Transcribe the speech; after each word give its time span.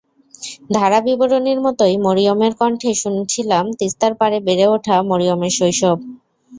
ধারা 0.75 0.99
বিবরণীর 1.05 1.59
মতোই 1.65 1.95
মরিয়মের 2.05 2.53
কণ্ঠে 2.59 2.91
শুনছিলাম 3.01 3.65
তিস্তা 3.79 4.07
পাড়ে 4.19 4.37
বেড়ে 4.47 4.65
ওঠা 4.67 4.95
মরিয়মের 5.09 5.53
শৈশব। 5.57 5.97